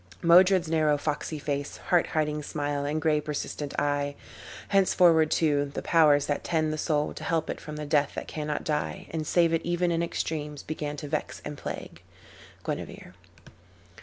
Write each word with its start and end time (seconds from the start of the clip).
"Modred's 0.23 0.67
narrow 0.67 0.97
foxy 0.97 1.37
face, 1.37 1.77
Heart 1.77 2.07
hiding 2.07 2.41
smile, 2.41 2.85
and 2.85 2.99
gray 2.99 3.21
persistent 3.21 3.75
eye: 3.79 4.15
Henceforward, 4.69 5.29
too, 5.29 5.65
the 5.75 5.83
Powers 5.83 6.25
that 6.25 6.43
tend 6.43 6.73
the 6.73 6.77
soul 6.79 7.13
To 7.13 7.23
help 7.23 7.51
it 7.51 7.61
from 7.61 7.75
the 7.75 7.85
death 7.85 8.13
that 8.15 8.27
cannot 8.27 8.63
die, 8.63 9.05
And 9.11 9.27
save 9.27 9.53
it 9.53 9.61
even 9.63 9.91
in 9.91 10.01
extremes, 10.01 10.63
began 10.63 10.97
To 10.97 11.07
vex 11.07 11.39
and 11.45 11.55
plague." 11.55 12.01
Guinevere. 12.65 13.11